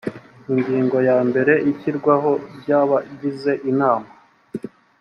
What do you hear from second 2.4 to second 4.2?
ry abagize inama